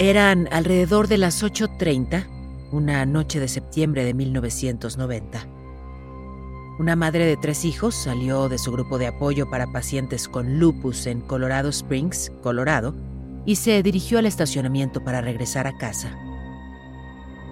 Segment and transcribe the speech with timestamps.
[0.00, 2.26] Eran alrededor de las 8.30,
[2.72, 5.46] una noche de septiembre de 1990.
[6.80, 11.06] Una madre de tres hijos salió de su grupo de apoyo para pacientes con lupus
[11.06, 12.92] en Colorado Springs, Colorado,
[13.46, 16.12] y se dirigió al estacionamiento para regresar a casa.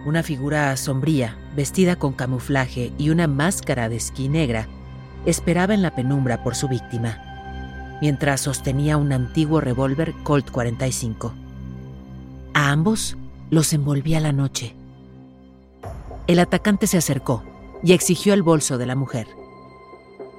[0.05, 4.67] Una figura sombría, vestida con camuflaje y una máscara de esquí negra,
[5.27, 11.42] esperaba en la penumbra por su víctima, mientras sostenía un antiguo revólver Colt 45.
[12.55, 13.17] A ambos
[13.51, 14.75] los envolvía la noche.
[16.27, 17.43] El atacante se acercó
[17.83, 19.27] y exigió el bolso de la mujer.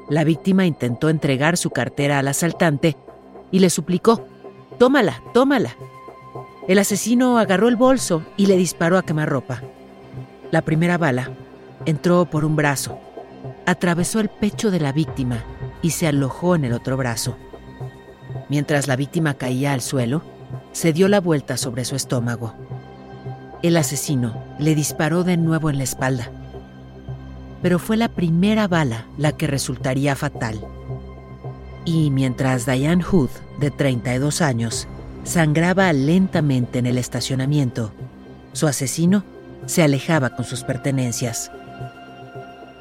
[0.09, 2.97] La víctima intentó entregar su cartera al asaltante
[3.51, 4.25] y le suplicó,
[4.77, 5.75] Tómala, tómala.
[6.67, 9.61] El asesino agarró el bolso y le disparó a quemarropa.
[10.51, 11.31] La primera bala
[11.85, 12.97] entró por un brazo,
[13.65, 15.43] atravesó el pecho de la víctima
[15.81, 17.37] y se alojó en el otro brazo.
[18.49, 20.21] Mientras la víctima caía al suelo,
[20.73, 22.53] se dio la vuelta sobre su estómago.
[23.61, 26.29] El asesino le disparó de nuevo en la espalda.
[27.61, 30.59] Pero fue la primera bala la que resultaría fatal.
[31.85, 33.29] Y mientras Diane Hood,
[33.59, 34.87] de 32 años,
[35.23, 37.91] sangraba lentamente en el estacionamiento,
[38.51, 39.23] su asesino
[39.65, 41.51] se alejaba con sus pertenencias.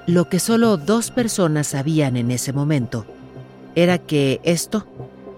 [0.07, 3.07] Lo que solo dos personas sabían en ese momento
[3.77, 4.87] era que esto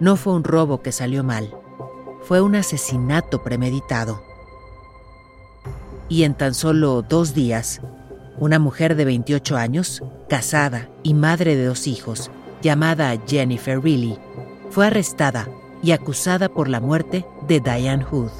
[0.00, 1.50] no fue un robo que salió mal
[2.24, 4.22] fue un asesinato premeditado.
[6.08, 7.80] Y en tan solo dos días,
[8.38, 12.30] una mujer de 28 años, casada y madre de dos hijos,
[12.62, 14.18] llamada Jennifer Reilly,
[14.70, 15.48] fue arrestada
[15.82, 18.30] y acusada por la muerte de Diane Hood.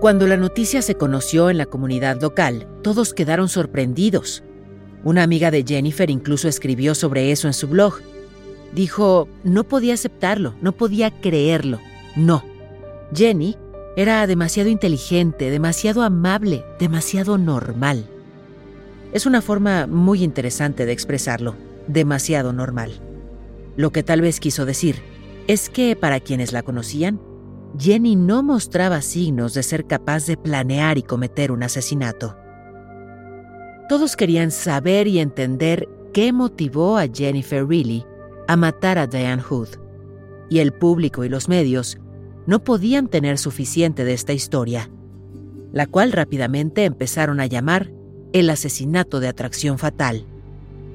[0.00, 4.42] Cuando la noticia se conoció en la comunidad local, todos quedaron sorprendidos.
[5.04, 8.00] Una amiga de Jennifer incluso escribió sobre eso en su blog
[8.74, 11.80] Dijo, no podía aceptarlo, no podía creerlo.
[12.14, 12.44] No.
[13.14, 13.56] Jenny
[13.96, 18.06] era demasiado inteligente, demasiado amable, demasiado normal.
[19.12, 21.54] Es una forma muy interesante de expresarlo,
[21.86, 23.00] demasiado normal.
[23.76, 24.96] Lo que tal vez quiso decir
[25.46, 27.20] es que para quienes la conocían,
[27.78, 32.36] Jenny no mostraba signos de ser capaz de planear y cometer un asesinato.
[33.88, 38.04] Todos querían saber y entender qué motivó a Jennifer Reilly
[38.48, 39.68] a matar a Diane Hood,
[40.48, 41.98] y el público y los medios
[42.46, 44.90] no podían tener suficiente de esta historia,
[45.72, 47.92] la cual rápidamente empezaron a llamar
[48.32, 50.26] el asesinato de atracción fatal,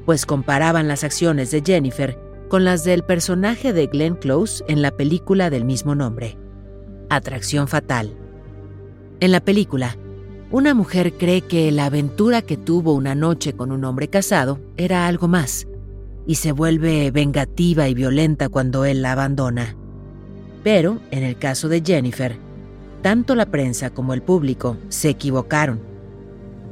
[0.06, 2.18] pues comparaban las acciones de Jennifer
[2.50, 6.38] con las del personaje de Glenn Close en la película del mismo nombre,
[7.10, 8.14] Atracción Fatal.
[9.20, 9.98] En la película,
[10.52, 15.08] una mujer cree que la aventura que tuvo una noche con un hombre casado era
[15.08, 15.66] algo más,
[16.26, 19.76] y se vuelve vengativa y violenta cuando él la abandona.
[20.64, 22.38] Pero, en el caso de Jennifer,
[23.02, 25.82] tanto la prensa como el público se equivocaron.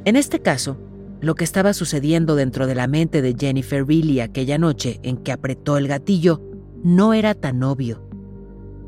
[0.04, 0.76] En este caso,
[1.20, 5.32] lo que estaba sucediendo dentro de la mente de Jennifer Reilly aquella noche en que
[5.32, 6.40] apretó el gatillo
[6.82, 8.02] no era tan obvio.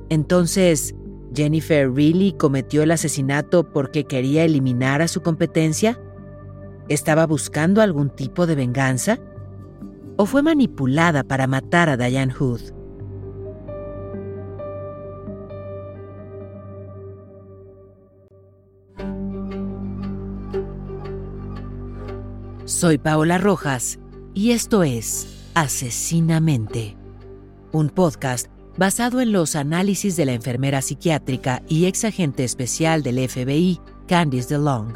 [0.09, 0.95] Entonces,
[1.35, 6.01] ¿Jennifer Reilly cometió el asesinato porque quería eliminar a su competencia?
[6.89, 9.19] ¿Estaba buscando algún tipo de venganza?
[10.17, 12.61] O fue manipulada para matar a Diane Hood.
[22.65, 23.99] Soy Paola Rojas
[24.35, 26.97] y esto es Asesinamente,
[27.73, 33.29] un podcast basado en los análisis de la enfermera psiquiátrica y ex agente especial del
[33.29, 34.95] FBI, Candice DeLong.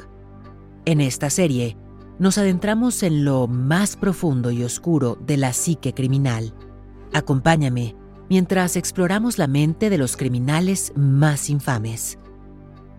[0.86, 1.76] En esta serie,
[2.18, 6.54] nos adentramos en lo más profundo y oscuro de la psique criminal.
[7.12, 7.94] Acompáñame
[8.28, 12.18] mientras exploramos la mente de los criminales más infames.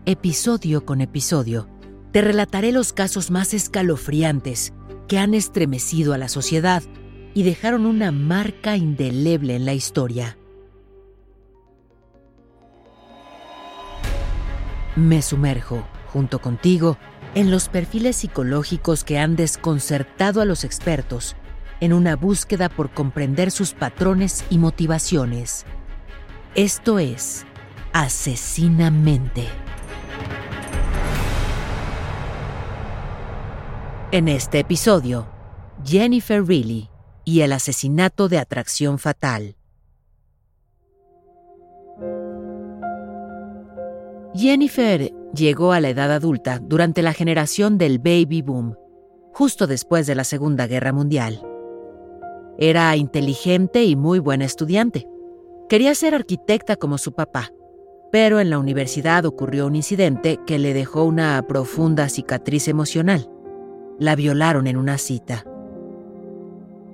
[0.05, 1.67] Episodio con episodio,
[2.11, 4.73] te relataré los casos más escalofriantes
[5.07, 6.83] que han estremecido a la sociedad
[7.33, 10.37] y dejaron una marca indeleble en la historia.
[14.95, 16.97] Me sumerjo, junto contigo,
[17.37, 21.35] en los perfiles psicológicos que han desconcertado a los expertos
[21.79, 25.63] en una búsqueda por comprender sus patrones y motivaciones.
[26.55, 27.45] Esto es
[27.93, 29.45] Asesinamente.
[34.11, 35.27] En este episodio,
[35.85, 36.89] Jennifer Reilly
[37.23, 39.56] y el asesinato de atracción fatal.
[44.37, 48.75] Jennifer llegó a la edad adulta durante la generación del baby boom,
[49.33, 51.43] justo después de la Segunda Guerra Mundial.
[52.59, 55.07] Era inteligente y muy buena estudiante.
[55.67, 57.51] Quería ser arquitecta como su papá,
[58.11, 63.31] pero en la universidad ocurrió un incidente que le dejó una profunda cicatriz emocional.
[63.97, 65.45] La violaron en una cita.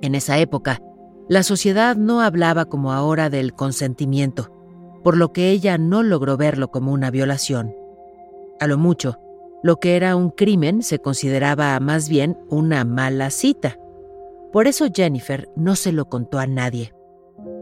[0.00, 0.80] En esa época,
[1.28, 4.53] la sociedad no hablaba como ahora del consentimiento,
[5.04, 7.76] por lo que ella no logró verlo como una violación.
[8.58, 9.20] A lo mucho,
[9.62, 13.78] lo que era un crimen se consideraba más bien una mala cita.
[14.52, 16.94] Por eso Jennifer no se lo contó a nadie.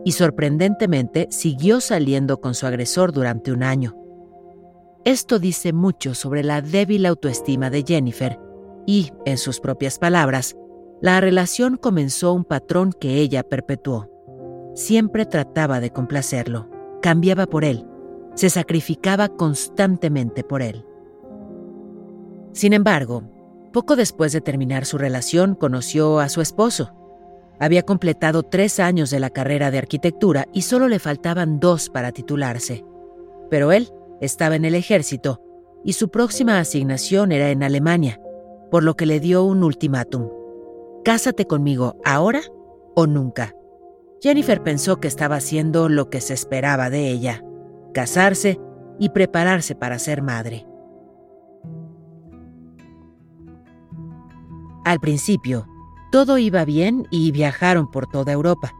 [0.05, 3.97] Y sorprendentemente siguió saliendo con su agresor durante un año.
[5.05, 8.39] Esto dice mucho sobre la débil autoestima de Jennifer
[8.87, 10.57] y, en sus propias palabras,
[11.01, 14.09] la relación comenzó un patrón que ella perpetuó.
[14.75, 16.69] Siempre trataba de complacerlo,
[17.03, 17.87] cambiaba por él,
[18.35, 20.87] se sacrificaba constantemente por él.
[22.53, 23.25] Sin embargo,
[23.73, 26.95] poco después de terminar su relación, conoció a su esposo.
[27.59, 32.13] Había completado tres años de la carrera de arquitectura y solo le faltaban dos para
[32.13, 32.85] titularse.
[33.51, 33.91] Pero él
[34.21, 35.41] estaba en el ejército
[35.85, 38.21] y su próxima asignación era en Alemania,
[38.71, 40.29] por lo que le dio un ultimátum.
[41.05, 42.41] Cásate conmigo ahora
[42.95, 43.55] o nunca.
[44.23, 47.43] Jennifer pensó que estaba haciendo lo que se esperaba de ella,
[47.93, 48.61] casarse
[49.01, 50.65] y prepararse para ser madre.
[54.85, 55.67] Al principio,
[56.13, 58.73] todo iba bien y viajaron por toda Europa,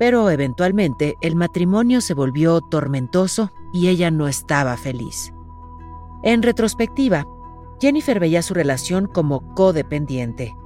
[0.00, 5.32] pero eventualmente el matrimonio se volvió tormentoso y ella no estaba feliz.
[6.24, 7.24] En retrospectiva,
[7.80, 10.56] Jennifer veía su relación como codependiente.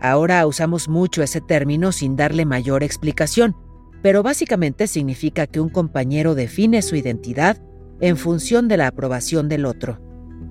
[0.00, 3.56] Ahora usamos mucho ese término sin darle mayor explicación,
[4.02, 7.62] pero básicamente significa que un compañero define su identidad
[8.00, 10.04] en función de la aprobación del otro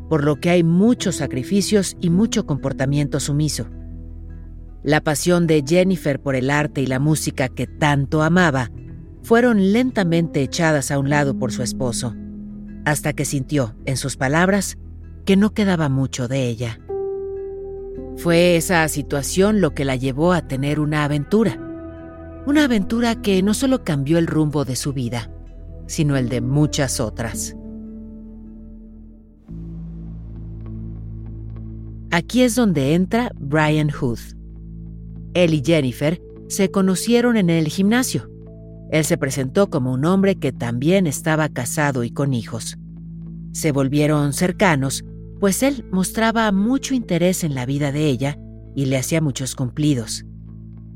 [0.09, 3.67] por lo que hay muchos sacrificios y mucho comportamiento sumiso.
[4.83, 8.69] La pasión de Jennifer por el arte y la música que tanto amaba
[9.23, 12.15] fueron lentamente echadas a un lado por su esposo,
[12.85, 14.77] hasta que sintió, en sus palabras,
[15.25, 16.79] que no quedaba mucho de ella.
[18.17, 21.59] Fue esa situación lo que la llevó a tener una aventura,
[22.45, 25.31] una aventura que no solo cambió el rumbo de su vida,
[25.87, 27.55] sino el de muchas otras.
[32.11, 34.19] Aquí es donde entra Brian Hood.
[35.33, 38.29] Él y Jennifer se conocieron en el gimnasio.
[38.91, 42.77] Él se presentó como un hombre que también estaba casado y con hijos.
[43.51, 45.03] Se volvieron cercanos,
[45.43, 48.37] pues él mostraba mucho interés en la vida de ella
[48.77, 50.23] y le hacía muchos cumplidos.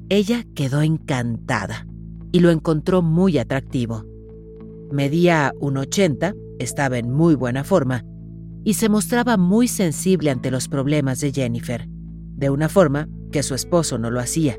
[0.07, 1.85] Ella quedó encantada
[2.31, 4.05] y lo encontró muy atractivo.
[4.89, 8.05] Medía 1,80, estaba en muy buena forma
[8.63, 11.85] y se mostraba muy sensible ante los problemas de Jennifer,
[12.37, 14.57] de una forma que su esposo no lo hacía.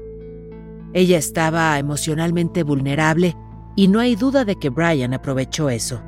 [0.92, 3.38] Ella estaba emocionalmente vulnerable
[3.74, 6.02] y no hay duda de que Brian aprovechó eso.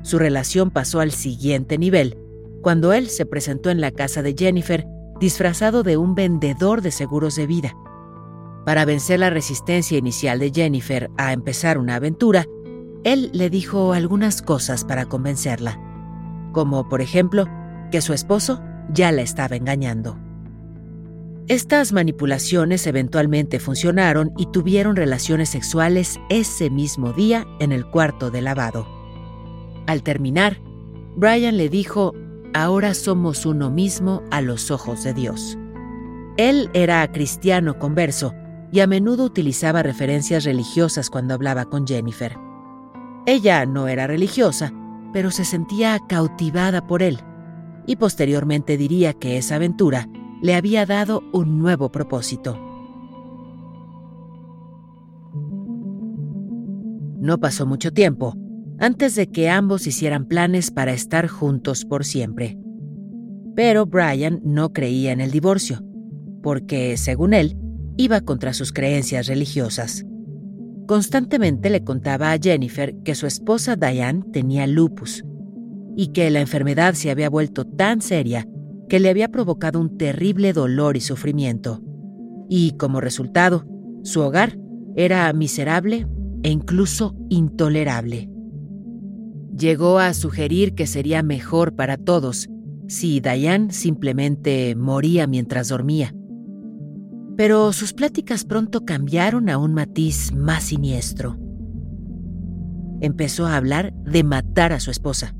[0.00, 2.16] Su relación pasó al siguiente nivel,
[2.62, 4.86] cuando él se presentó en la casa de Jennifer
[5.20, 7.76] disfrazado de un vendedor de seguros de vida.
[8.64, 12.46] Para vencer la resistencia inicial de Jennifer a empezar una aventura,
[13.04, 15.78] él le dijo algunas cosas para convencerla
[16.52, 17.48] como por ejemplo
[17.90, 20.18] que su esposo ya la estaba engañando.
[21.48, 28.42] Estas manipulaciones eventualmente funcionaron y tuvieron relaciones sexuales ese mismo día en el cuarto de
[28.42, 28.86] lavado.
[29.86, 30.60] Al terminar,
[31.16, 32.14] Brian le dijo,
[32.54, 35.58] ahora somos uno mismo a los ojos de Dios.
[36.36, 38.34] Él era cristiano converso
[38.70, 42.36] y a menudo utilizaba referencias religiosas cuando hablaba con Jennifer.
[43.26, 44.72] Ella no era religiosa,
[45.12, 47.18] pero se sentía cautivada por él,
[47.86, 50.08] y posteriormente diría que esa aventura
[50.40, 52.58] le había dado un nuevo propósito.
[57.20, 58.34] No pasó mucho tiempo
[58.82, 62.58] antes de que ambos hicieran planes para estar juntos por siempre.
[63.54, 65.84] Pero Brian no creía en el divorcio,
[66.42, 67.56] porque, según él,
[67.96, 70.04] iba contra sus creencias religiosas.
[70.88, 75.22] Constantemente le contaba a Jennifer que su esposa Diane tenía lupus
[75.96, 78.48] y que la enfermedad se había vuelto tan seria
[78.88, 81.80] que le había provocado un terrible dolor y sufrimiento.
[82.48, 83.64] Y como resultado,
[84.02, 84.58] su hogar
[84.96, 86.08] era miserable
[86.42, 88.28] e incluso intolerable.
[89.56, 92.48] Llegó a sugerir que sería mejor para todos
[92.88, 96.14] si Diane simplemente moría mientras dormía.
[97.36, 101.38] Pero sus pláticas pronto cambiaron a un matiz más siniestro.
[103.00, 105.34] Empezó a hablar de matar a su esposa,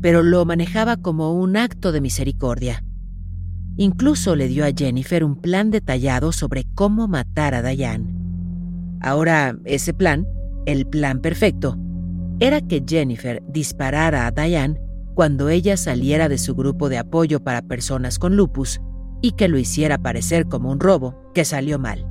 [0.00, 2.84] pero lo manejaba como un acto de misericordia.
[3.76, 8.14] Incluso le dio a Jennifer un plan detallado sobre cómo matar a Diane.
[9.00, 10.26] Ahora, ese plan,
[10.66, 11.78] el plan perfecto,
[12.38, 14.80] era que Jennifer disparara a Diane
[15.14, 18.80] cuando ella saliera de su grupo de apoyo para personas con lupus
[19.22, 22.06] y que lo hiciera parecer como un robo que salió mal.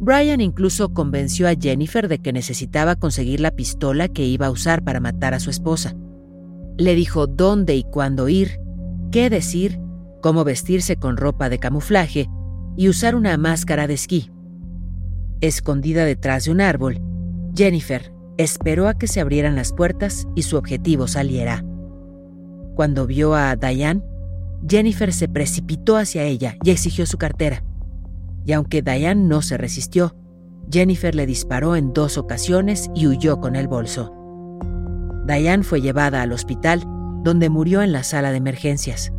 [0.00, 4.82] Brian incluso convenció a Jennifer de que necesitaba conseguir la pistola que iba a usar
[4.82, 5.94] para matar a su esposa.
[6.78, 8.58] Le dijo dónde y cuándo ir,
[9.10, 9.78] qué decir,
[10.22, 12.28] cómo vestirse con ropa de camuflaje
[12.76, 14.30] y usar una máscara de esquí.
[15.40, 17.00] Escondida detrás de un árbol,
[17.54, 21.64] Jennifer esperó a que se abrieran las puertas y su objetivo saliera.
[22.74, 24.02] Cuando vio a Diane,
[24.66, 27.64] Jennifer se precipitó hacia ella y exigió su cartera.
[28.46, 30.16] Y aunque Diane no se resistió,
[30.70, 34.14] Jennifer le disparó en dos ocasiones y huyó con el bolso.
[35.26, 36.82] Diane fue llevada al hospital,
[37.22, 39.12] donde murió en la sala de emergencias.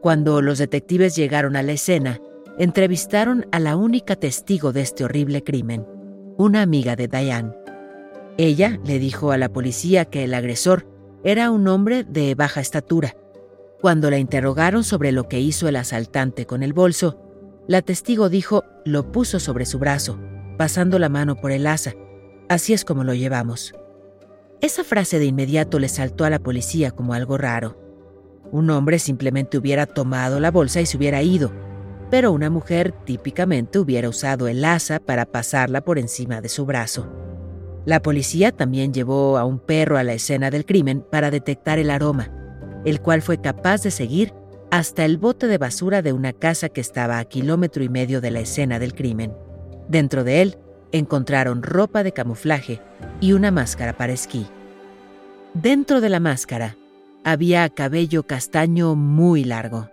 [0.00, 2.20] Cuando los detectives llegaron a la escena,
[2.60, 5.86] entrevistaron a la única testigo de este horrible crimen,
[6.36, 7.54] una amiga de Diane.
[8.36, 10.86] Ella le dijo a la policía que el agresor
[11.24, 13.16] era un hombre de baja estatura.
[13.80, 17.18] Cuando la interrogaron sobre lo que hizo el asaltante con el bolso,
[17.66, 20.18] la testigo dijo lo puso sobre su brazo,
[20.58, 21.94] pasando la mano por el asa.
[22.50, 23.72] Así es como lo llevamos.
[24.60, 27.78] Esa frase de inmediato le saltó a la policía como algo raro.
[28.52, 31.50] Un hombre simplemente hubiera tomado la bolsa y se hubiera ido,
[32.10, 37.08] pero una mujer típicamente hubiera usado el asa para pasarla por encima de su brazo.
[37.86, 41.90] La policía también llevó a un perro a la escena del crimen para detectar el
[41.90, 42.30] aroma,
[42.84, 44.34] el cual fue capaz de seguir
[44.70, 48.30] hasta el bote de basura de una casa que estaba a kilómetro y medio de
[48.30, 49.32] la escena del crimen.
[49.88, 50.58] Dentro de él
[50.92, 52.80] encontraron ropa de camuflaje
[53.20, 54.46] y una máscara para esquí.
[55.54, 56.76] Dentro de la máscara
[57.24, 59.88] había cabello castaño muy largo.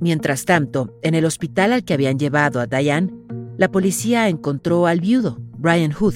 [0.00, 3.12] Mientras tanto, en el hospital al que habían llevado a Diane,
[3.56, 6.14] la policía encontró al viudo, Brian Hood.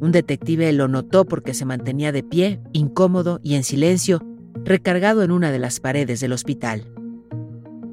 [0.00, 4.20] Un detective lo notó porque se mantenía de pie, incómodo y en silencio,
[4.64, 6.90] recargado en una de las paredes del hospital.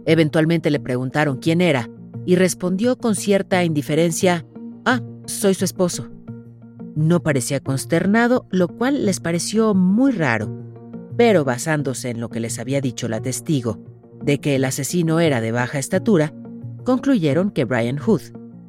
[0.06, 1.90] Eventualmente le preguntaron quién era
[2.26, 4.46] y respondió con cierta indiferencia,
[4.86, 6.10] Ah, soy su esposo.
[6.96, 10.50] No parecía consternado, lo cual les pareció muy raro,
[11.18, 13.80] pero basándose en lo que les había dicho la testigo,
[14.24, 16.34] de que el asesino era de baja estatura,
[16.84, 18.22] concluyeron que Brian Hood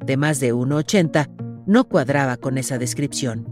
[0.05, 1.29] de más de 1,80,
[1.65, 3.47] no cuadraba con esa descripción.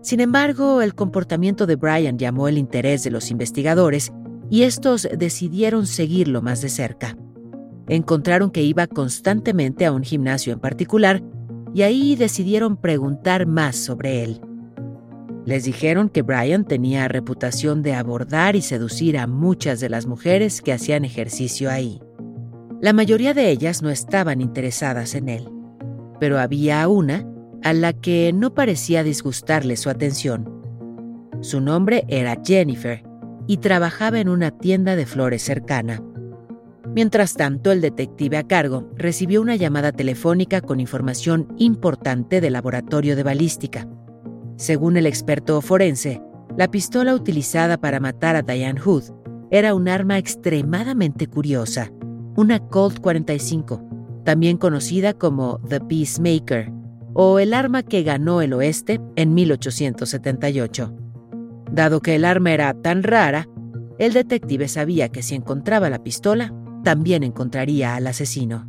[0.00, 4.12] Sin embargo, el comportamiento de Brian llamó el interés de los investigadores
[4.48, 7.16] y estos decidieron seguirlo más de cerca.
[7.88, 11.22] Encontraron que iba constantemente a un gimnasio en particular
[11.74, 14.40] y ahí decidieron preguntar más sobre él.
[15.46, 20.60] Les dijeron que Brian tenía reputación de abordar y seducir a muchas de las mujeres
[20.60, 22.00] que hacían ejercicio ahí.
[22.80, 25.48] La mayoría de ellas no estaban interesadas en él,
[26.18, 27.26] pero había una
[27.62, 30.48] a la que no parecía disgustarle su atención.
[31.40, 33.02] Su nombre era Jennifer
[33.46, 36.02] y trabajaba en una tienda de flores cercana.
[36.94, 43.14] Mientras tanto, el detective a cargo recibió una llamada telefónica con información importante del laboratorio
[43.14, 43.88] de balística.
[44.60, 46.20] Según el experto forense,
[46.54, 49.04] la pistola utilizada para matar a Diane Hood
[49.50, 51.90] era un arma extremadamente curiosa
[52.36, 56.70] una Colt 45, también conocida como The Peacemaker,
[57.14, 60.94] o el arma que ganó el oeste en 1878.
[61.72, 63.48] Dado que el arma era tan rara,
[63.98, 66.52] el detective sabía que si encontraba la pistola,
[66.84, 68.68] también encontraría al asesino.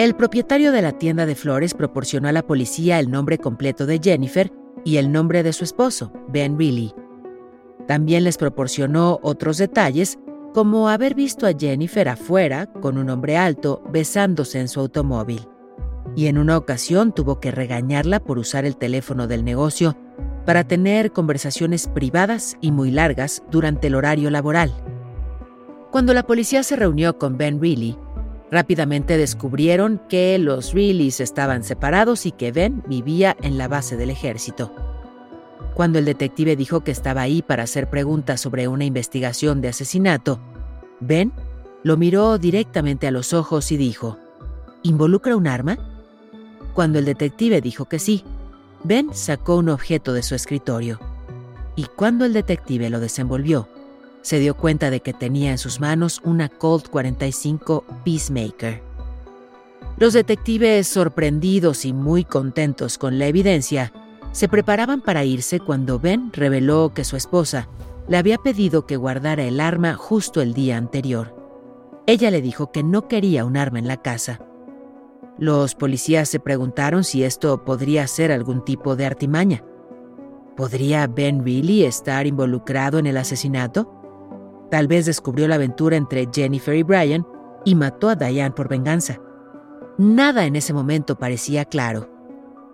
[0.00, 4.00] El propietario de la tienda de flores proporcionó a la policía el nombre completo de
[4.02, 4.50] Jennifer
[4.82, 6.94] y el nombre de su esposo, Ben Reilly,
[7.86, 10.18] también les proporcionó otros detalles,
[10.54, 15.46] como haber visto a Jennifer afuera con un hombre alto besándose en su automóvil.
[16.16, 19.98] Y en una ocasión tuvo que regañarla por usar el teléfono del negocio
[20.46, 24.72] para tener conversaciones privadas y muy largas durante el horario laboral.
[25.90, 27.98] Cuando la policía se reunió con Ben Reilly,
[28.50, 34.10] Rápidamente descubrieron que los Reillys estaban separados y que Ben vivía en la base del
[34.10, 34.74] ejército.
[35.74, 40.40] Cuando el detective dijo que estaba ahí para hacer preguntas sobre una investigación de asesinato,
[40.98, 41.32] Ben
[41.84, 44.18] lo miró directamente a los ojos y dijo,
[44.82, 45.78] ¿Involucra un arma?
[46.74, 48.24] Cuando el detective dijo que sí,
[48.82, 50.98] Ben sacó un objeto de su escritorio.
[51.76, 53.68] Y cuando el detective lo desenvolvió,
[54.22, 58.82] se dio cuenta de que tenía en sus manos una Colt 45 Peacemaker.
[59.96, 63.92] Los detectives, sorprendidos y muy contentos con la evidencia,
[64.32, 67.68] se preparaban para irse cuando Ben reveló que su esposa
[68.08, 71.34] le había pedido que guardara el arma justo el día anterior.
[72.06, 74.40] Ella le dijo que no quería un arma en la casa.
[75.38, 79.64] Los policías se preguntaron si esto podría ser algún tipo de artimaña.
[80.56, 83.99] ¿Podría Ben Reilly estar involucrado en el asesinato?
[84.70, 87.26] Tal vez descubrió la aventura entre Jennifer y Brian
[87.64, 89.20] y mató a Diane por venganza.
[89.98, 92.08] Nada en ese momento parecía claro,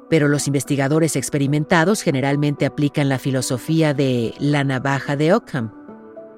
[0.09, 5.73] pero los investigadores experimentados generalmente aplican la filosofía de la navaja de Ockham,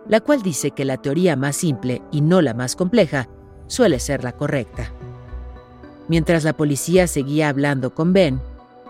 [0.07, 3.29] la cual dice que la teoría más simple y no la más compleja
[3.67, 4.93] suele ser la correcta.
[6.09, 8.41] Mientras la policía seguía hablando con Ben,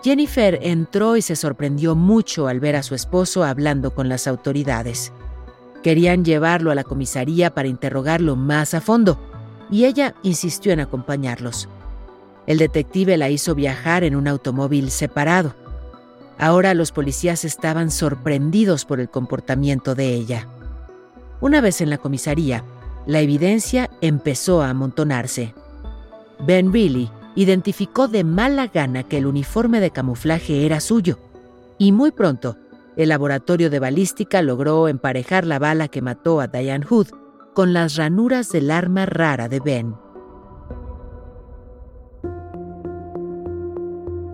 [0.01, 5.11] Jennifer entró y se sorprendió mucho al ver a su esposo hablando con las autoridades.
[5.83, 9.19] Querían llevarlo a la comisaría para interrogarlo más a fondo,
[9.71, 11.69] y ella insistió en acompañarlos.
[12.47, 15.53] El detective la hizo viajar en un automóvil separado.
[16.37, 20.47] Ahora los policías estaban sorprendidos por el comportamiento de ella.
[21.41, 22.63] Una vez en la comisaría,
[23.05, 25.53] la evidencia empezó a amontonarse.
[26.45, 31.19] Ben Reilly identificó de mala gana que el uniforme de camuflaje era suyo,
[31.77, 32.57] y muy pronto
[32.99, 37.07] el laboratorio de balística logró emparejar la bala que mató a Diane Hood
[37.55, 39.95] con las ranuras del arma rara de Ben.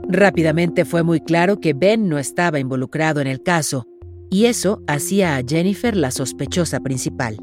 [0.07, 3.85] Rápidamente fue muy claro que Ben no estaba involucrado en el caso,
[4.31, 7.37] y eso hacía a Jennifer la sospechosa principal.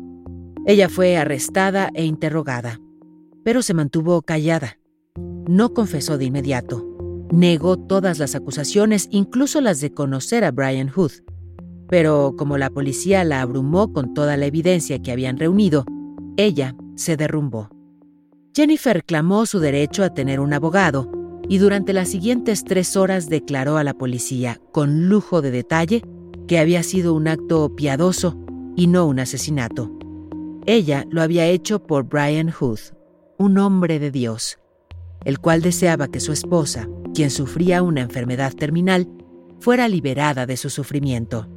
[0.67, 2.81] Ella fue arrestada e interrogada,
[3.45, 4.81] pero se mantuvo callada.
[5.47, 6.92] No confesó de inmediato
[7.33, 11.13] negó todas las acusaciones, incluso las de conocer a Brian Hood.
[11.89, 15.85] Pero como la policía la abrumó con toda la evidencia que habían reunido,
[16.37, 17.71] ella se derrumbó.
[18.55, 21.11] Jennifer clamó su derecho a tener un abogado
[21.49, 26.03] y durante las siguientes tres horas declaró a la policía, con lujo de detalle,
[26.47, 28.37] que había sido un acto piadoso
[28.77, 29.91] y no un asesinato.
[30.67, 32.79] Ella lo había hecho por Brian Hood,
[33.39, 34.59] un hombre de Dios,
[35.25, 39.09] el cual deseaba que su esposa, quien sufría una enfermedad terminal,
[39.61, 41.49] fuera liberada de su sufrimiento.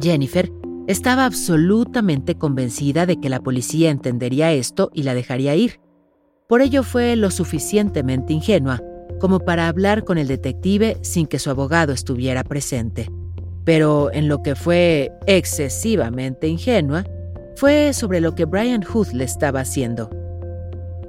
[0.00, 0.52] Jennifer
[0.86, 5.80] estaba absolutamente convencida de que la policía entendería esto y la dejaría ir.
[6.48, 8.80] Por ello fue lo suficientemente ingenua
[9.20, 13.10] como para hablar con el detective sin que su abogado estuviera presente.
[13.64, 17.04] Pero en lo que fue excesivamente ingenua,
[17.56, 20.08] fue sobre lo que Brian Hood le estaba haciendo.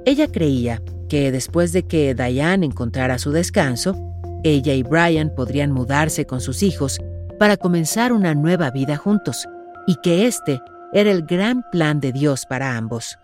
[0.04, 3.96] Ella creía que después de que Diane encontrara su descanso,
[4.44, 6.98] ella y Brian podrían mudarse con sus hijos
[7.38, 9.46] para comenzar una nueva vida juntos,
[9.88, 13.18] y que este era el gran plan de Dios para ambos.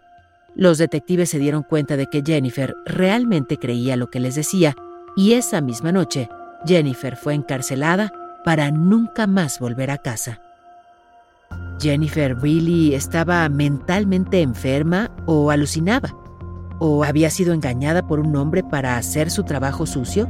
[0.56, 4.74] Los detectives se dieron cuenta de que Jennifer realmente creía lo que les decía,
[5.16, 6.28] y esa misma noche,
[6.66, 8.12] Jennifer fue encarcelada
[8.44, 10.40] para nunca más volver a casa.
[11.80, 16.25] Jennifer really estaba mentalmente enferma o alucinaba.
[16.78, 20.28] ¿O había sido engañada por un hombre para hacer su trabajo sucio?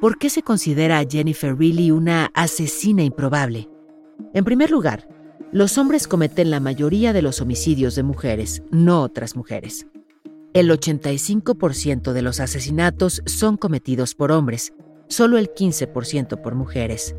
[0.00, 3.68] ¿Por qué se considera a Jennifer Reilly una asesina improbable?
[4.34, 5.08] En primer lugar,
[5.52, 9.86] los hombres cometen la mayoría de los homicidios de mujeres, no otras mujeres.
[10.56, 14.72] El 85% de los asesinatos son cometidos por hombres,
[15.06, 17.14] solo el 15% por mujeres.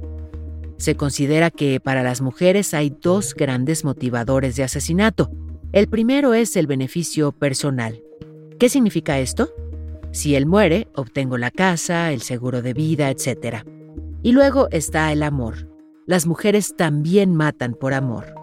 [0.77, 5.29] Se considera que para las mujeres hay dos grandes motivadores de asesinato.
[5.71, 8.01] El primero es el beneficio personal.
[8.59, 9.53] ¿Qué significa esto?
[10.11, 13.57] Si él muere, obtengo la casa, el seguro de vida, etc.
[14.23, 15.69] Y luego está el amor.
[16.07, 18.36] Las mujeres también matan por amor.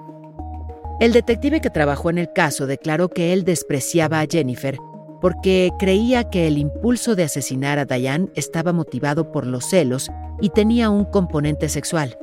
[1.00, 4.78] El detective que trabajó en el caso declaró que él despreciaba a Jennifer
[5.24, 10.50] porque creía que el impulso de asesinar a Diane estaba motivado por los celos y
[10.50, 12.18] tenía un componente sexual.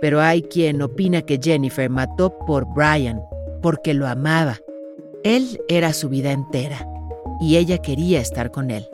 [0.00, 3.22] Pero hay quien opina que Jennifer mató por Brian,
[3.62, 4.58] porque lo amaba.
[5.22, 6.84] Él era su vida entera
[7.40, 8.88] y ella quería estar con él.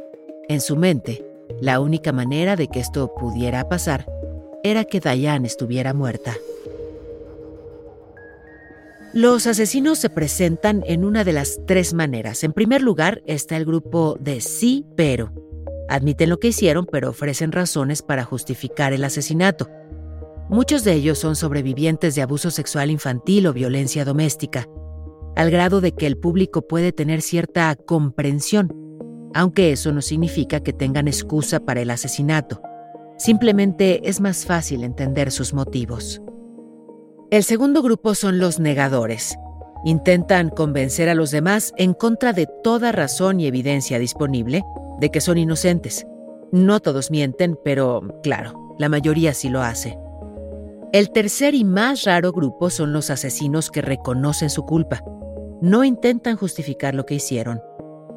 [0.50, 1.24] En su mente,
[1.58, 4.06] la única manera de que esto pudiera pasar
[4.62, 6.34] era que Diane estuviera muerta.
[9.14, 12.44] Los asesinos se presentan en una de las tres maneras.
[12.44, 15.30] En primer lugar está el grupo de sí, pero.
[15.90, 19.68] Admiten lo que hicieron, pero ofrecen razones para justificar el asesinato.
[20.48, 24.66] Muchos de ellos son sobrevivientes de abuso sexual infantil o violencia doméstica,
[25.36, 28.72] al grado de que el público puede tener cierta comprensión,
[29.34, 32.62] aunque eso no significa que tengan excusa para el asesinato.
[33.18, 36.22] Simplemente es más fácil entender sus motivos.
[37.32, 39.38] El segundo grupo son los negadores.
[39.86, 44.62] Intentan convencer a los demás en contra de toda razón y evidencia disponible
[45.00, 46.06] de que son inocentes.
[46.52, 49.98] No todos mienten, pero claro, la mayoría sí lo hace.
[50.92, 55.02] El tercer y más raro grupo son los asesinos que reconocen su culpa.
[55.62, 57.62] No intentan justificar lo que hicieron.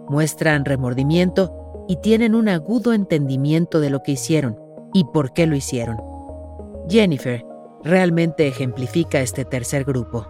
[0.09, 4.59] Muestran remordimiento y tienen un agudo entendimiento de lo que hicieron
[4.93, 6.01] y por qué lo hicieron.
[6.89, 7.45] Jennifer
[7.85, 10.27] realmente ejemplifica este tercer grupo.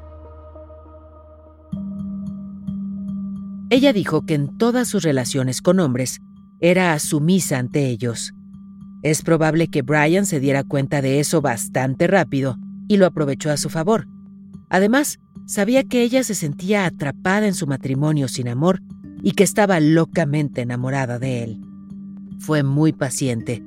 [3.69, 6.19] Ella dijo que en todas sus relaciones con hombres
[6.59, 8.33] era sumisa ante ellos.
[9.03, 12.57] Es probable que Brian se diera cuenta de eso bastante rápido
[12.89, 14.07] y lo aprovechó a su favor.
[14.69, 18.81] Además, sabía que ella se sentía atrapada en su matrimonio sin amor
[19.23, 21.61] y que estaba locamente enamorada de él.
[22.39, 23.63] Fue muy paciente.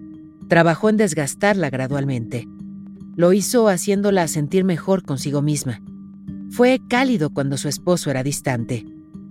[0.49, 2.47] Trabajó en desgastarla gradualmente.
[3.19, 5.83] Lo hizo haciéndola sentir mejor consigo misma.
[6.51, 8.87] Fue cálido cuando su esposo era distante.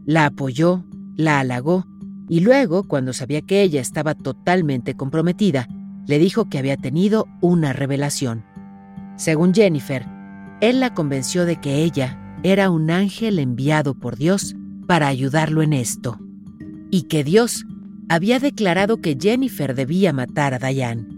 [0.05, 0.83] La apoyó,
[1.15, 1.85] la halagó
[2.27, 5.69] y luego, cuando sabía que ella estaba totalmente comprometida,
[6.05, 8.43] le dijo que había tenido una revelación.
[9.15, 10.05] Según Jennifer,
[10.59, 14.53] él la convenció de que ella era un ángel enviado por Dios
[14.85, 16.19] para ayudarlo en esto,
[16.91, 17.63] y que Dios
[18.09, 21.16] había declarado que Jennifer debía matar a Diane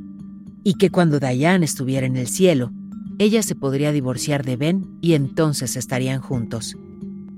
[0.64, 2.72] y que cuando Diane estuviera en el cielo,
[3.18, 6.78] ella se podría divorciar de Ben y entonces estarían juntos.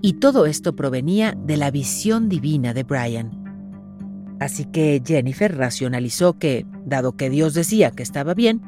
[0.01, 3.41] Y todo esto provenía de la visión divina de Brian.
[4.39, 8.62] Así que Jennifer racionalizó que, dado que Dios decía que estaba bien,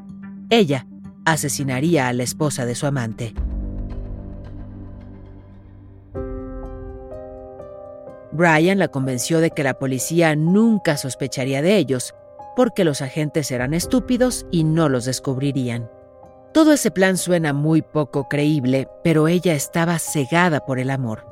[0.49, 0.87] ella
[1.25, 3.33] asesinaría a la esposa de su amante.
[8.31, 12.15] Brian la convenció de que la policía nunca sospecharía de ellos
[12.55, 15.89] porque los agentes eran estúpidos y no los descubrirían.
[16.53, 21.25] Todo ese plan suena muy poco creíble, pero ella estaba cegada por el amor.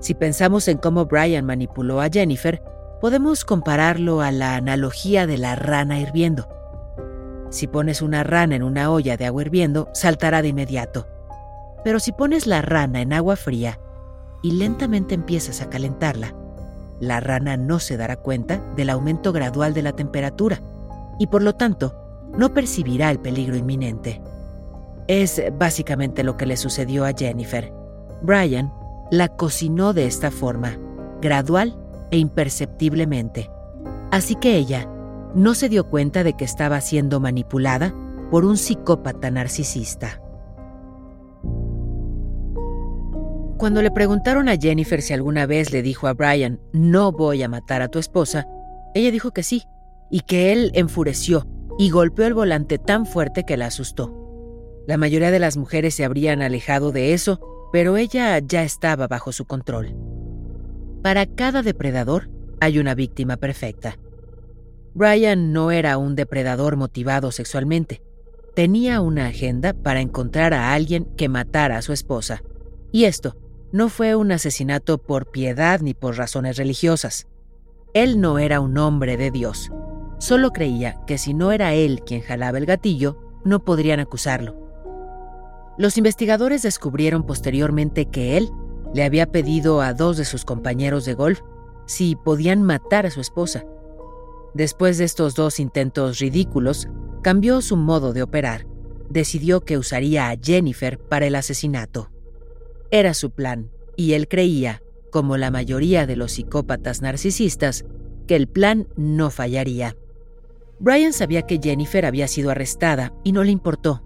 [0.00, 2.62] Si pensamos en cómo Brian manipuló a Jennifer,
[3.00, 6.48] podemos compararlo a la analogía de la rana hirviendo.
[7.50, 11.06] Si pones una rana en una olla de agua hirviendo, saltará de inmediato.
[11.84, 13.78] Pero si pones la rana en agua fría
[14.42, 16.34] y lentamente empiezas a calentarla,
[17.02, 20.62] la rana no se dará cuenta del aumento gradual de la temperatura
[21.18, 21.96] y por lo tanto
[22.38, 24.22] no percibirá el peligro inminente.
[25.08, 27.72] Es básicamente lo que le sucedió a Jennifer.
[28.22, 28.72] Brian
[29.10, 30.78] la cocinó de esta forma,
[31.20, 31.76] gradual
[32.12, 33.50] e imperceptiblemente.
[34.12, 34.88] Así que ella
[35.34, 37.92] no se dio cuenta de que estaba siendo manipulada
[38.30, 40.22] por un psicópata narcisista.
[43.58, 47.48] Cuando le preguntaron a Jennifer si alguna vez le dijo a Brian, no voy a
[47.48, 48.46] matar a tu esposa,
[48.94, 49.62] ella dijo que sí,
[50.10, 51.46] y que él enfureció
[51.78, 54.12] y golpeó el volante tan fuerte que la asustó.
[54.86, 59.32] La mayoría de las mujeres se habrían alejado de eso, pero ella ya estaba bajo
[59.32, 59.94] su control.
[61.02, 63.96] Para cada depredador hay una víctima perfecta.
[64.94, 68.02] Brian no era un depredador motivado sexualmente.
[68.54, 72.42] Tenía una agenda para encontrar a alguien que matara a su esposa.
[72.92, 73.36] Y esto
[73.72, 77.26] no fue un asesinato por piedad ni por razones religiosas.
[77.94, 79.70] Él no era un hombre de Dios.
[80.18, 84.56] Solo creía que si no era él quien jalaba el gatillo, no podrían acusarlo.
[85.78, 88.50] Los investigadores descubrieron posteriormente que él
[88.94, 91.40] le había pedido a dos de sus compañeros de golf
[91.86, 93.64] si podían matar a su esposa.
[94.54, 96.88] Después de estos dos intentos ridículos,
[97.22, 98.66] cambió su modo de operar.
[99.08, 102.11] Decidió que usaría a Jennifer para el asesinato.
[102.92, 107.86] Era su plan, y él creía, como la mayoría de los psicópatas narcisistas,
[108.26, 109.96] que el plan no fallaría.
[110.78, 114.02] Brian sabía que Jennifer había sido arrestada y no le importó.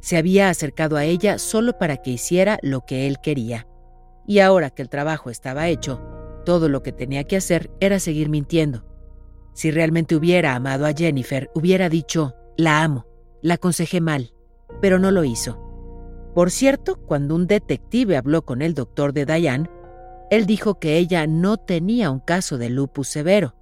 [0.00, 3.66] Se había acercado a ella solo para que hiciera lo que él quería.
[4.26, 6.02] Y ahora que el trabajo estaba hecho,
[6.44, 8.84] todo lo que tenía que hacer era seguir mintiendo.
[9.54, 13.06] Si realmente hubiera amado a Jennifer, hubiera dicho, la amo,
[13.40, 14.34] la aconsejé mal,
[14.82, 15.69] pero no lo hizo.
[16.34, 19.68] Por cierto, cuando un detective habló con el doctor de Diane,
[20.30, 23.54] Él dijo que ella no tenía un caso de lupus severo,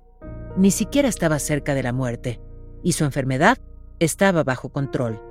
[0.57, 2.41] ni siquiera estaba cerca de la muerte,
[2.83, 3.59] y su enfermedad
[4.01, 5.23] estaba bajo control.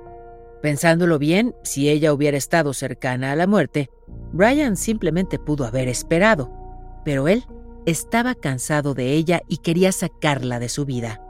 [0.62, 3.88] Pensándolo bien, si ella hubiera estado cercana a la muerte,
[4.32, 6.50] Brian simplemente pudo haber esperado,
[7.04, 7.44] pero él
[7.86, 11.22] estaba cansado de ella y quería sacarla de su vida.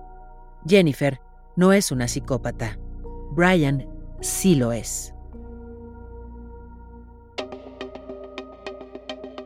[0.66, 1.21] Jennifer
[1.57, 2.79] no es una psicópata.
[3.33, 3.87] Brian
[4.21, 5.14] sí lo es.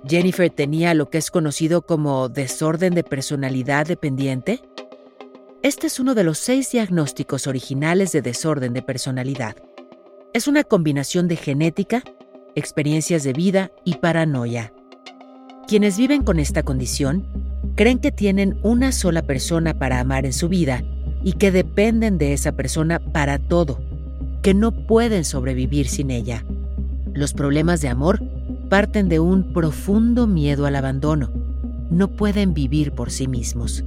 [0.06, 4.60] Jennifer tenía lo que es conocido como desorden de personalidad dependiente.
[5.62, 9.56] Este es uno de los seis diagnósticos originales de desorden de personalidad.
[10.34, 12.02] Es una combinación de genética,
[12.56, 14.72] experiencias de vida y paranoia.
[15.68, 17.26] Quienes viven con esta condición
[17.76, 20.82] creen que tienen una sola persona para amar en su vida
[21.22, 23.80] y que dependen de esa persona para todo,
[24.42, 26.44] que no pueden sobrevivir sin ella.
[27.14, 28.20] Los problemas de amor
[28.72, 31.30] parten de un profundo miedo al abandono.
[31.90, 33.84] No pueden vivir por sí mismos.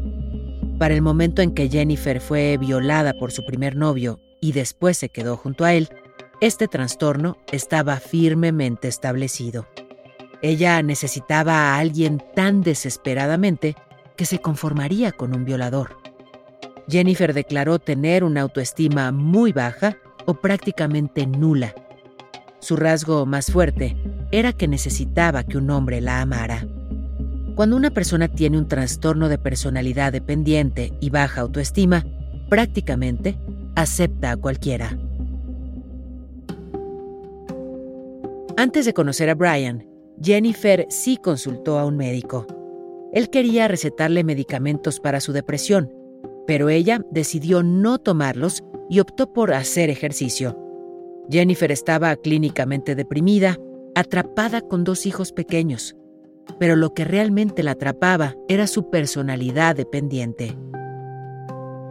[0.78, 5.10] Para el momento en que Jennifer fue violada por su primer novio y después se
[5.10, 5.90] quedó junto a él,
[6.40, 9.66] este trastorno estaba firmemente establecido.
[10.44, 13.76] Ella necesitaba a alguien tan desesperadamente
[14.16, 15.98] que se conformaría con un violador.
[16.88, 21.74] Jennifer declaró tener una autoestima muy baja o prácticamente nula.
[22.60, 23.98] Su rasgo más fuerte
[24.40, 26.68] era que necesitaba que un hombre la amara.
[27.56, 32.06] Cuando una persona tiene un trastorno de personalidad dependiente y baja autoestima,
[32.50, 33.40] prácticamente
[33.76, 35.00] acepta a cualquiera.
[38.58, 39.88] Antes de conocer a Brian,
[40.22, 42.46] Jennifer sí consultó a un médico.
[43.14, 45.90] Él quería recetarle medicamentos para su depresión,
[46.46, 50.60] pero ella decidió no tomarlos y optó por hacer ejercicio.
[51.30, 53.58] Jennifer estaba clínicamente deprimida,
[53.96, 55.96] atrapada con dos hijos pequeños,
[56.60, 60.58] pero lo que realmente la atrapaba era su personalidad dependiente.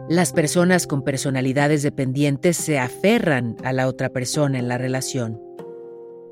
[0.07, 5.41] Las personas con personalidades dependientes se aferran a la otra persona en la relación.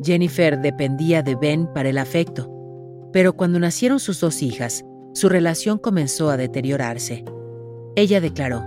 [0.01, 2.51] Jennifer dependía de Ben para el afecto,
[3.11, 7.25] pero cuando nacieron sus dos hijas, su relación comenzó a deteriorarse.
[7.95, 8.63] Ella declaró,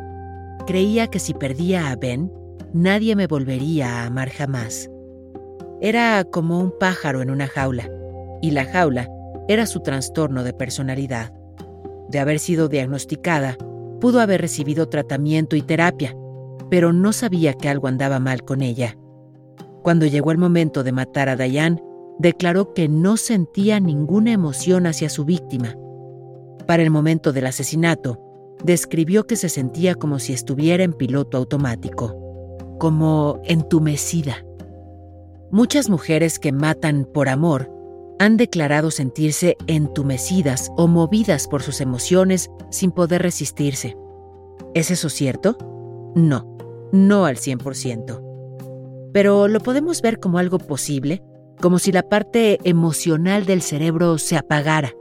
[0.67, 2.33] creía que si perdía a Ben,
[2.73, 4.91] nadie me volvería a amar jamás.
[5.81, 7.91] Era como un pájaro en una jaula,
[8.41, 9.09] y la jaula
[9.49, 11.33] era su trastorno de personalidad.
[12.09, 13.57] De haber sido diagnosticada,
[14.01, 16.17] pudo haber recibido tratamiento y terapia,
[16.71, 18.97] pero no sabía que algo andaba mal con ella.
[19.83, 21.83] Cuando llegó el momento de matar a Diane,
[22.19, 25.77] declaró que no sentía ninguna emoción hacia su víctima.
[26.67, 28.21] Para el momento del asesinato,
[28.65, 32.17] describió que se sentía como si estuviera en piloto automático,
[32.79, 34.45] como entumecida.
[35.57, 37.73] Muchas mujeres que matan por amor
[38.19, 43.97] han declarado sentirse entumecidas o movidas por sus emociones sin poder resistirse.
[44.75, 45.57] ¿Es eso cierto?
[46.15, 46.47] No,
[46.93, 48.27] no al 100%
[49.15, 51.23] pero lo podemos ver como algo posible,
[51.63, 54.93] como si la parte emocional del cerebro se apagara.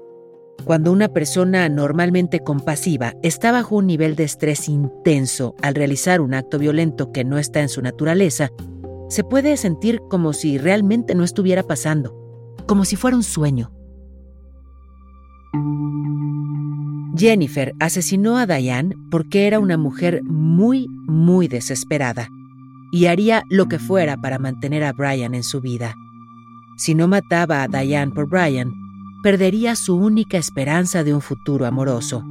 [0.63, 6.34] Cuando una persona normalmente compasiva está bajo un nivel de estrés intenso al realizar un
[6.34, 8.52] acto violento que no está en su naturaleza,
[9.10, 12.15] se puede sentir como si realmente no estuviera pasando,
[12.68, 13.72] como si fuera un sueño.
[17.18, 22.30] Jennifer asesinó a Diane porque era una mujer muy, muy desesperada
[22.91, 25.96] y haría lo que fuera para mantener a Brian en su vida.
[26.78, 28.74] Si no mataba a Diane por Brian,
[29.24, 32.24] perdería su única esperanza de un futuro amoroso.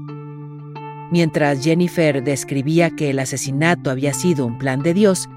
[1.10, 5.28] Mientras Jennifer describía que el asesinato había sido un plan de Dios,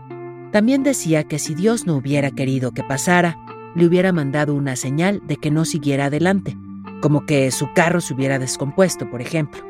[0.51, 3.37] también decía que si Dios no hubiera querido que pasara,
[3.75, 6.57] le hubiera mandado una señal de que no siguiera adelante,
[7.01, 9.61] como que su carro se hubiera descompuesto, por ejemplo.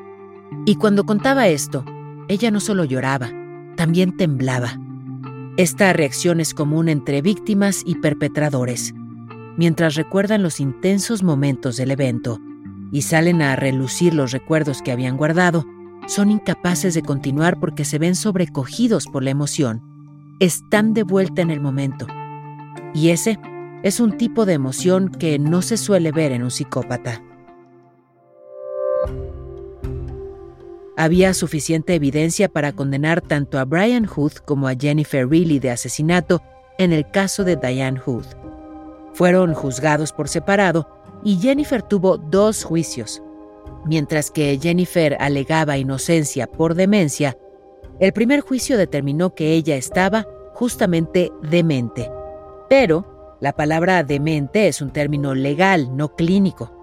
[0.65, 1.83] Y cuando contaba esto,
[2.27, 3.31] ella no solo lloraba,
[3.75, 4.79] también temblaba.
[5.57, 8.93] Esta reacción es común entre víctimas y perpetradores.
[9.57, 12.39] Mientras recuerdan los intensos momentos del evento
[12.91, 15.65] y salen a relucir los recuerdos que habían guardado,
[16.07, 19.81] son incapaces de continuar porque se ven sobrecogidos por la emoción.
[20.39, 22.05] Están de vuelta en el momento.
[22.93, 23.39] Y ese
[23.81, 27.23] es un tipo de emoción que no se suele ver en un psicópata.
[30.95, 36.43] Había suficiente evidencia para condenar tanto a Brian Hood como a Jennifer Reilly de asesinato
[36.77, 38.25] en el caso de Diane Hood.
[39.13, 40.87] Fueron juzgados por separado
[41.23, 43.23] y Jennifer tuvo dos juicios.
[43.87, 47.35] Mientras que Jennifer alegaba inocencia por demencia,
[47.99, 52.11] el primer juicio determinó que ella estaba justamente demente.
[52.69, 56.73] Pero la palabra demente es un término legal, no clínico.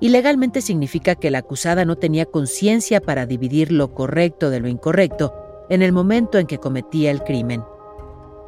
[0.00, 4.68] y legalmente significa que la acusada no tenía conciencia para dividir lo correcto de lo
[4.68, 5.32] incorrecto
[5.70, 7.64] en el momento en que cometía el crimen.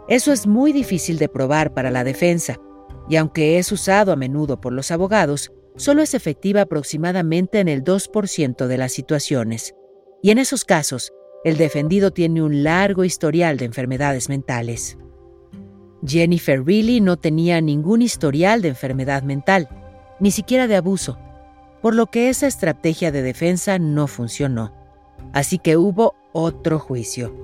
[0.08, 2.60] Eso es muy difícil de probar para la defensa,
[3.08, 7.82] y aunque es usado a menudo por los abogados, solo es efectiva aproximadamente en el
[7.84, 9.74] 2% de las situaciones.
[10.22, 11.12] Y en esos casos,
[11.44, 14.98] el defendido tiene un largo historial de enfermedades mentales.
[16.04, 19.68] Jennifer Reilly no tenía ningún historial de enfermedad mental,
[20.20, 21.18] ni siquiera de abuso,
[21.82, 24.72] por lo que esa estrategia de defensa no funcionó.
[25.32, 27.34] Así que hubo otro juicio.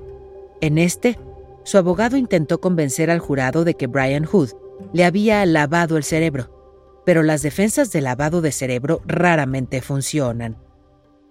[0.61, 1.19] En este,
[1.63, 4.51] su abogado intentó convencer al jurado de que Brian Hood
[4.91, 10.57] le había lavado el cerebro, pero las defensas de lavado de cerebro raramente funcionan.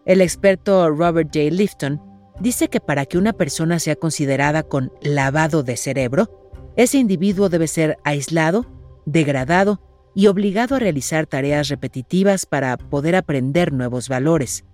[0.05, 1.51] El experto Robert J.
[1.51, 7.49] Lifton dice que para que una persona sea considerada con lavado de cerebro, ese individuo
[7.49, 8.66] debe ser aislado,
[9.05, 9.81] degradado
[10.14, 14.64] y obligado a realizar tareas repetitivas para poder aprender nuevos valores.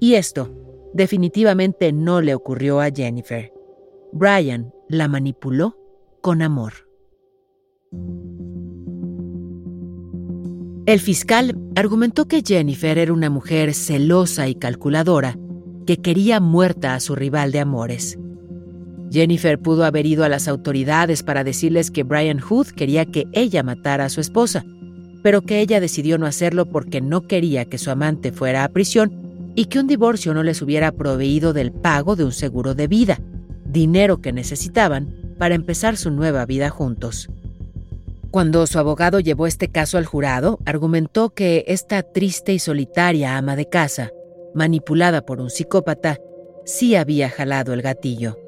[0.00, 0.54] Y esto
[0.94, 3.52] definitivamente no le ocurrió a Jennifer.
[4.12, 5.76] Brian la manipuló
[6.20, 6.72] con amor.
[10.86, 15.36] El fiscal argumentó que Jennifer era una mujer celosa y calculadora
[15.90, 18.16] que quería muerta a su rival de amores.
[19.10, 23.64] Jennifer pudo haber ido a las autoridades para decirles que Brian Hood quería que ella
[23.64, 24.64] matara a su esposa,
[25.24, 29.52] pero que ella decidió no hacerlo porque no quería que su amante fuera a prisión
[29.56, 33.18] y que un divorcio no les hubiera proveído del pago de un seguro de vida,
[33.66, 37.28] dinero que necesitaban para empezar su nueva vida juntos.
[38.30, 43.56] Cuando su abogado llevó este caso al jurado, argumentó que esta triste y solitaria ama
[43.56, 44.12] de casa,
[44.54, 46.18] manipulada por un psicópata,
[46.64, 48.38] sí había jalado el gatillo.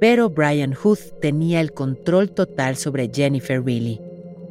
[0.00, 4.00] Pero Brian Hood tenía el control total sobre Jennifer Reilly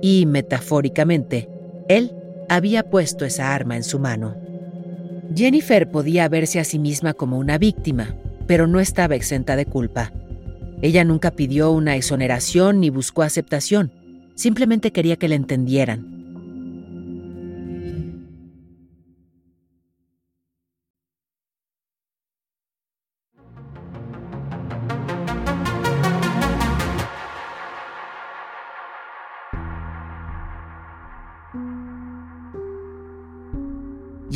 [0.02, 1.50] y, metafóricamente,
[1.88, 2.12] él
[2.50, 4.36] había puesto esa arma en su mano.
[5.36, 8.16] Jennifer podía verse a sí misma como una víctima,
[8.48, 10.12] pero no estaba exenta de culpa.
[10.82, 13.92] Ella nunca pidió una exoneración ni buscó aceptación,
[14.36, 16.19] simplemente quería que la entendieran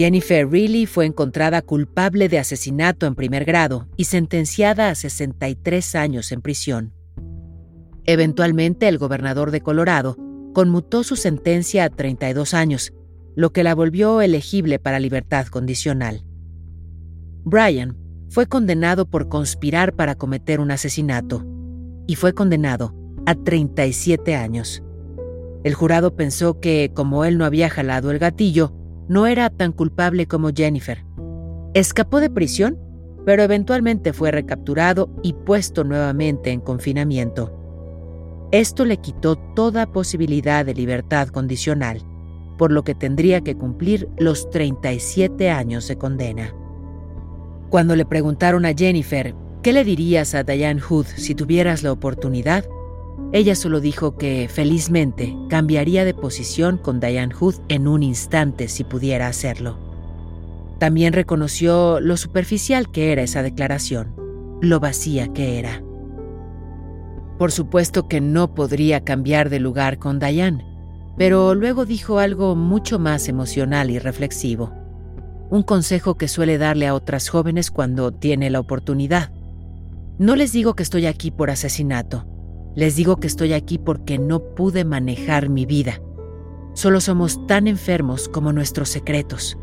[0.03, 6.33] Jennifer Reilly fue encontrada culpable de asesinato en primer grado y sentenciada a 63 años
[6.33, 6.91] en prisión.
[8.03, 10.17] Eventualmente, el gobernador de Colorado
[10.53, 12.91] conmutó su sentencia a 32 años,
[13.37, 16.25] lo que la volvió elegible para libertad condicional.
[17.45, 17.95] Brian
[18.27, 21.45] fue condenado por conspirar para cometer un asesinato
[22.07, 22.93] y fue condenado
[23.25, 24.83] a 37 años.
[25.63, 28.73] El jurado pensó que, como él no había jalado el gatillo,
[29.07, 31.05] no era tan culpable como Jennifer.
[31.73, 32.77] Escapó de prisión,
[33.25, 37.59] pero eventualmente fue recapturado y puesto nuevamente en confinamiento.
[38.51, 42.01] Esto le quitó toda posibilidad de libertad condicional,
[42.57, 46.53] por lo que tendría que cumplir los 37 años de condena.
[47.69, 52.65] Cuando le preguntaron a Jennifer, ¿qué le dirías a Diane Hood si tuvieras la oportunidad?
[53.33, 58.83] Ella solo dijo que, felizmente, cambiaría de posición con Diane Hood en un instante si
[58.83, 59.79] pudiera hacerlo.
[60.77, 64.13] También reconoció lo superficial que era esa declaración,
[64.61, 65.81] lo vacía que era.
[67.39, 70.63] Por supuesto que no podría cambiar de lugar con Diane,
[71.17, 74.71] pero luego dijo algo mucho más emocional y reflexivo.
[75.49, 79.31] Un consejo que suele darle a otras jóvenes cuando tiene la oportunidad.
[80.19, 82.27] No les digo que estoy aquí por asesinato,
[82.75, 86.01] les digo que estoy aquí porque no pude manejar mi vida.
[86.73, 89.57] Solo somos tan enfermos como nuestros secretos.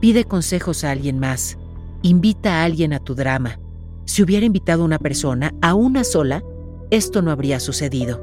[0.00, 1.58] Pide consejos a alguien más.
[2.02, 3.60] Invita a alguien a tu drama.
[4.06, 6.42] Si hubiera invitado a una persona, a una sola,
[6.90, 8.22] esto no habría sucedido.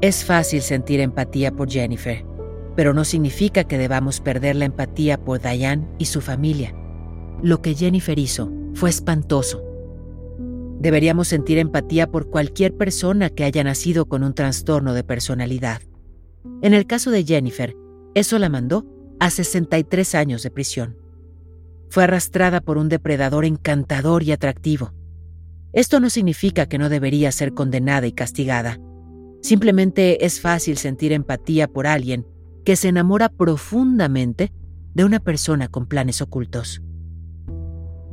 [0.00, 2.24] Es fácil sentir empatía por Jennifer,
[2.76, 6.74] pero no significa que debamos perder la empatía por Diane y su familia.
[7.42, 9.73] Lo que Jennifer hizo fue espantoso
[10.84, 15.80] Deberíamos sentir empatía por cualquier persona que haya nacido con un trastorno de personalidad.
[16.60, 17.74] En el caso de Jennifer,
[18.14, 18.84] eso la mandó
[19.18, 20.98] a 63 años de prisión.
[21.88, 24.92] Fue arrastrada por un depredador encantador y atractivo.
[25.72, 28.78] Esto no significa que no debería ser condenada y castigada.
[29.40, 32.26] Simplemente es fácil sentir empatía por alguien
[32.62, 34.52] que se enamora profundamente
[34.92, 36.82] de una persona con planes ocultos.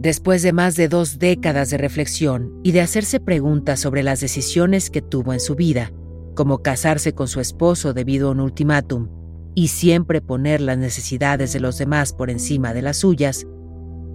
[0.01, 4.89] Después de más de dos décadas de reflexión y de hacerse preguntas sobre las decisiones
[4.89, 5.91] que tuvo en su vida,
[6.33, 9.09] como casarse con su esposo debido a un ultimátum,
[9.53, 13.45] y siempre poner las necesidades de los demás por encima de las suyas,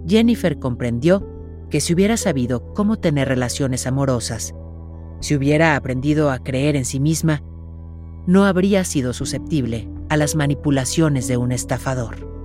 [0.05, 1.25] Jennifer comprendió
[1.69, 4.53] que si hubiera sabido cómo tener relaciones amorosas,
[5.21, 7.43] si hubiera aprendido a creer en sí misma,
[8.25, 12.36] no habría sido susceptible a las manipulaciones de un estafador.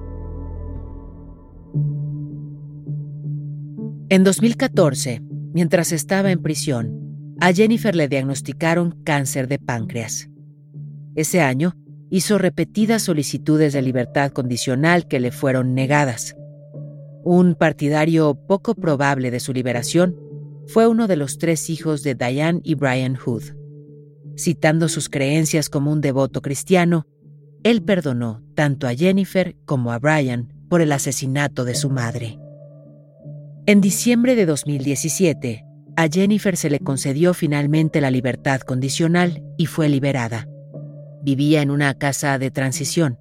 [4.13, 5.23] En 2014,
[5.55, 10.29] mientras estaba en prisión, a Jennifer le diagnosticaron cáncer de páncreas.
[11.15, 11.79] Ese año
[12.11, 16.37] hizo repetidas solicitudes de libertad condicional que le fueron negadas.
[17.25, 20.21] Un partidario poco probable de su liberación
[20.67, 23.45] fue uno de los tres hijos de Diane y Brian Hood.
[24.37, 27.07] Citando sus creencias como un devoto cristiano,
[27.63, 32.41] él perdonó tanto a Jennifer como a Brian por el asesinato de su madre.
[33.65, 35.65] En diciembre de 2017,
[35.97, 40.49] a Jennifer se le concedió finalmente la libertad condicional y fue liberada.
[41.23, 43.21] Vivía en una casa de transición.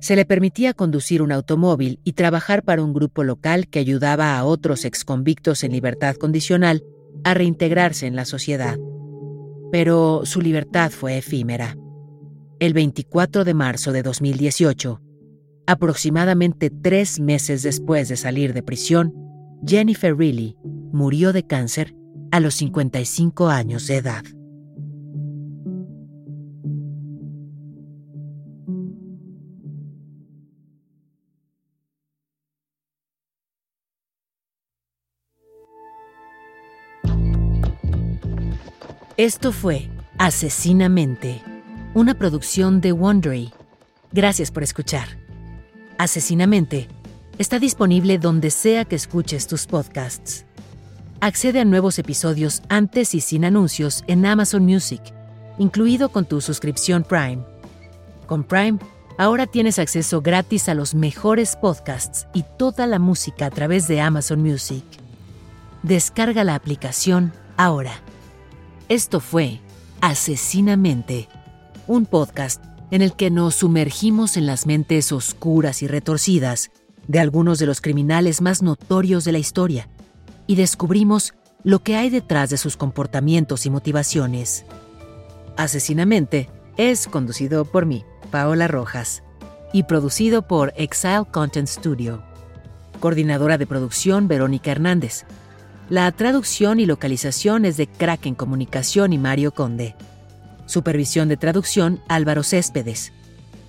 [0.00, 4.44] Se le permitía conducir un automóvil y trabajar para un grupo local que ayudaba a
[4.46, 6.82] otros exconvictos en libertad condicional
[7.22, 8.78] a reintegrarse en la sociedad.
[9.70, 11.76] Pero su libertad fue efímera.
[12.58, 15.02] El 24 de marzo de 2018,
[15.66, 19.22] aproximadamente tres meses después de salir de prisión,
[19.66, 20.56] Jennifer Reilly
[20.92, 21.94] murió de cáncer
[22.30, 24.24] a los 55 años de edad.
[39.16, 39.88] Esto fue
[40.18, 41.42] Asesinamente,
[41.94, 43.52] una producción de Wondery.
[44.12, 45.18] Gracias por escuchar.
[45.98, 46.88] Asesinamente
[47.42, 50.46] está disponible donde sea que escuches tus podcasts.
[51.20, 55.02] Accede a nuevos episodios antes y sin anuncios en Amazon Music,
[55.58, 57.42] incluido con tu suscripción Prime.
[58.26, 58.78] Con Prime,
[59.18, 64.00] ahora tienes acceso gratis a los mejores podcasts y toda la música a través de
[64.00, 64.84] Amazon Music.
[65.82, 68.02] Descarga la aplicación ahora.
[68.88, 69.60] Esto fue
[70.00, 71.28] Asesinamente,
[71.88, 72.62] un podcast
[72.92, 76.70] en el que nos sumergimos en las mentes oscuras y retorcidas
[77.08, 79.88] de algunos de los criminales más notorios de la historia
[80.46, 81.34] y descubrimos
[81.64, 84.64] lo que hay detrás de sus comportamientos y motivaciones.
[85.56, 89.22] Asesinamente es conducido por mí, Paola Rojas,
[89.72, 92.22] y producido por Exile Content Studio.
[93.00, 95.24] Coordinadora de producción Verónica Hernández.
[95.88, 99.94] La traducción y localización es de Kraken Comunicación y Mario Conde.
[100.66, 103.12] Supervisión de traducción Álvaro Céspedes.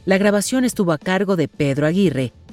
[0.06, 2.34] La grabación estuvo a cargo de Pedro Aguirre